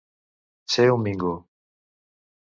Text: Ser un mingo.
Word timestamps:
Ser 0.75 0.85
un 0.93 1.03
mingo. 1.07 1.33